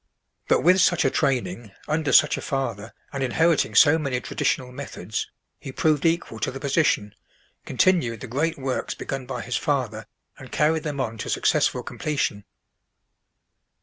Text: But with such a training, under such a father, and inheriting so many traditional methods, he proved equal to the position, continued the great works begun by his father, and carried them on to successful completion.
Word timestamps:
But 0.47 0.61
with 0.63 0.81
such 0.81 1.05
a 1.05 1.11
training, 1.11 1.73
under 1.87 2.11
such 2.11 2.35
a 2.35 2.41
father, 2.41 2.91
and 3.13 3.21
inheriting 3.21 3.75
so 3.75 3.99
many 3.99 4.19
traditional 4.19 4.71
methods, 4.71 5.29
he 5.59 5.71
proved 5.71 6.07
equal 6.07 6.39
to 6.39 6.49
the 6.49 6.59
position, 6.59 7.13
continued 7.65 8.21
the 8.21 8.25
great 8.27 8.57
works 8.57 8.95
begun 8.95 9.27
by 9.27 9.41
his 9.43 9.57
father, 9.57 10.07
and 10.39 10.51
carried 10.51 10.81
them 10.81 10.99
on 10.99 11.19
to 11.19 11.29
successful 11.29 11.83
completion. 11.83 12.45